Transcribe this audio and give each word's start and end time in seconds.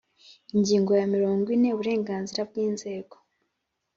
Ingingo 0.55 0.91
ya 0.99 1.05
mirongo 1.13 1.45
ine 1.55 1.69
Uburenganzira 1.73 2.41
bw 2.49 2.55
inzego 2.65 3.15